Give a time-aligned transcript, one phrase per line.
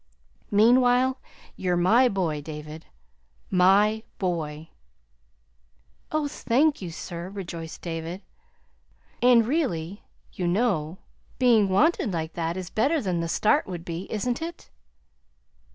[0.49, 1.19] Meanwhile,
[1.55, 2.87] you're my boy, David,
[3.51, 4.69] my boy!"
[6.11, 8.23] "Oh, thank you, sir," rejoiced David.
[9.21, 10.01] "And, really,
[10.33, 10.97] you know,
[11.37, 14.71] being wanted like that is better than the start would be, isn't it?"